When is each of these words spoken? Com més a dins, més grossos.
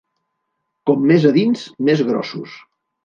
Com 0.91 1.05
més 1.13 1.27
a 1.31 1.33
dins, 1.37 1.67
més 1.91 2.03
grossos. 2.09 2.57